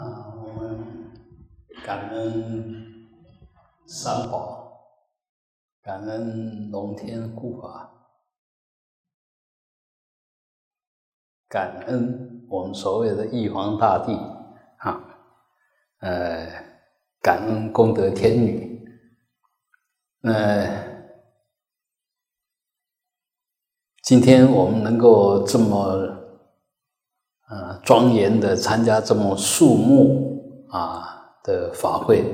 [0.00, 1.12] 啊，我们
[1.84, 3.06] 感恩
[3.86, 4.96] 三宝，
[5.82, 7.92] 感恩龙天护法，
[11.50, 14.14] 感恩我们所谓的玉皇大帝
[14.78, 15.04] 啊，
[15.98, 16.46] 呃，
[17.20, 18.82] 感恩功德天女，
[20.22, 21.12] 呃，
[24.02, 26.19] 今天我们能够这么。
[27.50, 30.40] 啊，庄严的参加这么肃穆
[30.70, 32.24] 啊的法会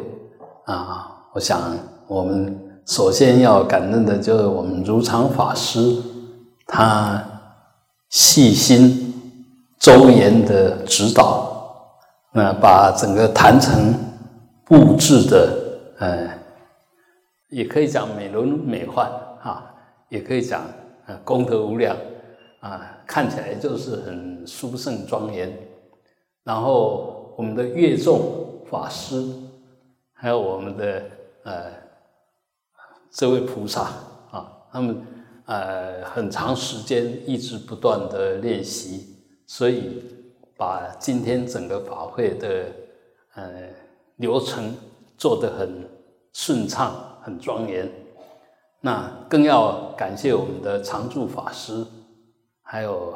[0.67, 1.59] 啊，我想
[2.07, 5.81] 我们首先要感恩的就是我们如常法师，
[6.67, 7.25] 他
[8.11, 9.15] 细心
[9.79, 11.51] 周延的指导，
[12.33, 13.95] 那把整个坛城
[14.67, 15.49] 布置的，
[15.99, 16.29] 呃，
[17.49, 19.01] 也可以讲美轮美奂
[19.43, 19.65] 啊，
[20.11, 20.61] 也可以讲
[21.25, 21.97] 功德无量。
[22.67, 25.57] 啊，看起来就是很殊胜庄严。
[26.43, 29.25] 然后我们的乐众法师，
[30.13, 31.03] 还有我们的
[31.45, 31.71] 呃
[33.09, 33.83] 这位菩萨
[34.33, 35.01] 啊，他们
[35.45, 39.15] 呃很长时间一直不断的练习，
[39.47, 40.03] 所以
[40.57, 42.67] 把今天整个法会的
[43.35, 43.69] 呃
[44.17, 44.75] 流程
[45.17, 45.89] 做得很
[46.33, 47.89] 顺畅、很庄严。
[48.81, 51.87] 那更要感谢我们的常住法师。
[52.69, 53.15] 还有，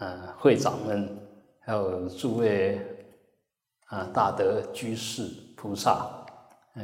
[0.00, 1.08] 呃，会长们，
[1.60, 2.78] 还有诸位
[3.86, 6.06] 啊，大德居士、菩萨，
[6.74, 6.82] 呃，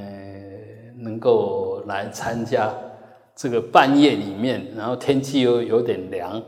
[0.97, 2.73] 能够来参加
[3.35, 6.43] 这个半夜里面，然后天气又有点凉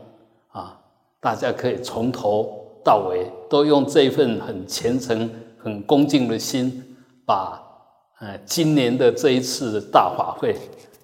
[0.47, 0.81] 啊，
[1.19, 7.61] 大家可以从头到尾都用这份很虔诚、很恭敬的心，把
[8.17, 10.55] 呃今年的这一次大法会，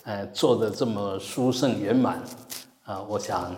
[0.04, 2.20] 呃，做的这么殊胜圆满
[2.86, 3.54] 啊，我想。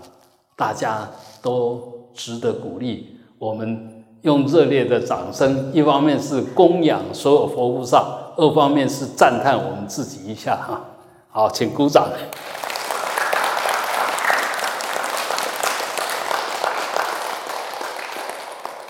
[0.58, 1.08] 大家
[1.40, 10.84] 都值得鼓励，我们用热烈的掌声，一方面是供养所有佛菩萨，二方面是赞叹我们自己一下哈。
[11.30, 12.10] 好，请鼓掌。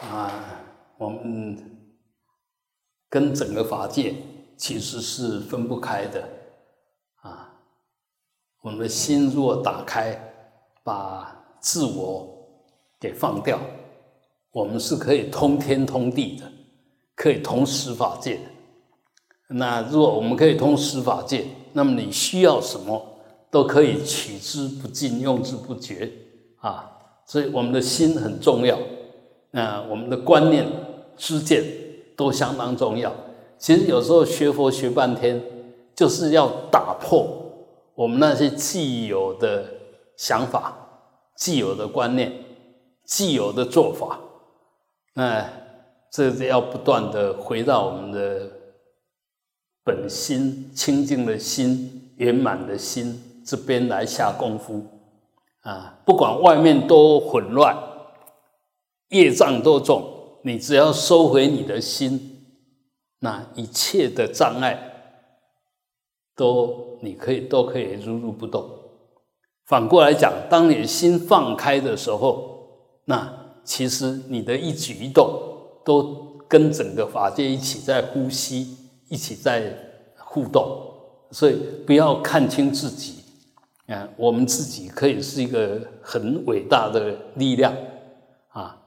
[0.09, 0.31] 啊，
[0.97, 1.81] 我们
[3.09, 4.15] 跟整个法界
[4.55, 6.23] 其实是分不开的
[7.23, 7.49] 啊。
[8.61, 10.17] 我们的心若打开，
[10.81, 11.36] 把
[11.67, 12.25] 自我
[12.97, 13.59] 给放掉，
[14.53, 16.49] 我们是可以通天通地的，
[17.13, 18.39] 可以通十法界。
[19.49, 23.05] 那如果我们可以通十法界，那么你需要什么
[23.51, 26.09] 都可以取之不尽，用之不绝
[26.61, 26.89] 啊！
[27.25, 28.79] 所以我们的心很重要，
[29.51, 30.65] 那我们的观念、
[31.17, 31.65] 知见
[32.15, 33.13] 都相当重要。
[33.57, 35.43] 其实有时候学佛学半天，
[35.93, 37.27] 就是要打破
[37.93, 39.65] 我们那些既有的
[40.15, 40.85] 想法。
[41.37, 42.33] 既有的观念，
[43.05, 44.19] 既有的做法，
[45.13, 45.47] 那
[46.11, 48.51] 这是要不断的回到我们的
[49.83, 54.83] 本心、清净的心、圆满的心这边来下功夫
[55.61, 55.99] 啊！
[56.05, 57.77] 不管外面多混乱，
[59.09, 62.45] 业障多重，你只要收回你的心，
[63.19, 64.77] 那一切的障碍
[66.35, 68.76] 都你可以都可以如如不动。
[69.67, 72.67] 反过来讲，当你心放开的时候，
[73.03, 73.29] 那
[73.65, 75.29] 其实你的一举一动
[75.83, 78.77] 都跟整个法界一起在呼吸，
[79.09, 79.77] 一起在
[80.17, 80.65] 互动。
[81.31, 83.15] 所以不要看清自己，
[83.87, 87.75] 啊，我们自己可以是一个很伟大的力量
[88.53, 88.77] 啊。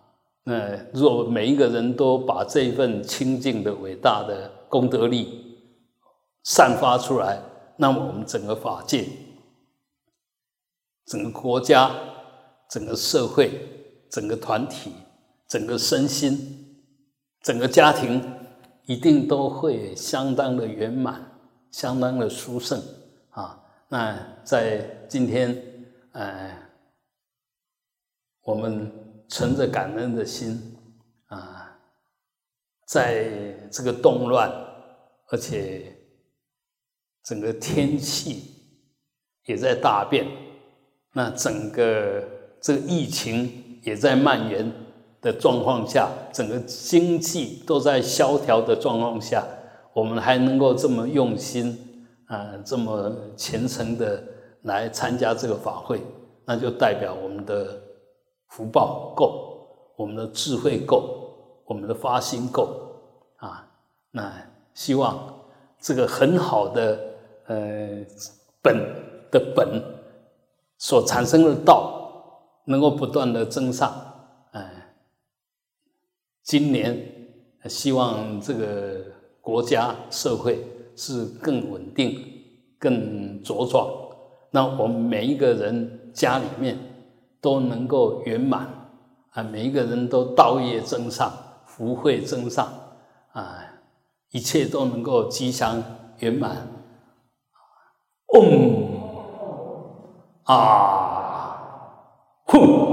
[0.45, 5.59] 那如果每一个人都把这份清净的伟大的功德力
[6.45, 7.39] 散发出来，
[7.77, 9.05] 那么我们整个法界。
[11.10, 11.93] 整个国家、
[12.69, 13.50] 整个社会、
[14.09, 14.93] 整个团体、
[15.48, 16.87] 整个身心、
[17.43, 18.22] 整个家庭，
[18.87, 21.37] 一定都会相当的圆满、
[21.72, 22.81] 相当的殊胜
[23.31, 23.60] 啊！
[23.88, 25.60] 那在今天，
[26.12, 26.56] 呃，
[28.42, 30.77] 我们存着感恩的心
[31.27, 31.77] 啊，
[32.87, 34.48] 在这个动乱，
[35.30, 35.92] 而且
[37.24, 38.45] 整个天气
[39.47, 40.24] 也在大变。
[41.12, 42.22] 那整个
[42.60, 44.71] 这个疫情也在蔓延
[45.21, 49.45] 的状况下，整个经济都在萧条的状况下，
[49.92, 54.22] 我们还能够这么用心啊，这么虔诚的
[54.62, 56.01] 来参加这个法会，
[56.45, 57.80] 那就代表我们的
[58.48, 59.66] 福报够，
[59.97, 62.68] 我们的智慧够，我们的发心够
[63.39, 63.68] 啊。
[64.13, 64.33] 那
[64.74, 65.18] 希望
[65.80, 66.98] 这个很好的
[67.47, 68.04] 呃
[68.63, 68.78] 本
[69.33, 70.00] 的本。
[70.80, 73.92] 所产生的道能够不断的增上，
[74.53, 74.94] 哎，
[76.42, 76.98] 今年
[77.66, 79.04] 希望这个
[79.42, 80.66] 国家社会
[80.97, 82.18] 是更稳定、
[82.78, 83.86] 更茁壮。
[84.53, 86.78] 那我们每一个人家里面
[87.42, 88.66] 都能够圆满
[89.32, 91.30] 啊，每一个人都道业增上、
[91.66, 92.66] 福慧增上
[93.32, 93.62] 啊，
[94.30, 95.82] 一切都能够吉祥
[96.21, 96.66] 圆满。
[98.32, 99.00] 嗡
[100.51, 101.57] 啊，
[102.47, 102.90] 哼。